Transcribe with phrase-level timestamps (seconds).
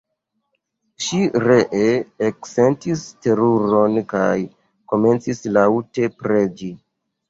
[1.07, 1.91] Ŝi ree
[2.31, 4.35] eksentis teruron kaj
[4.93, 6.77] komencis laŭte preĝi.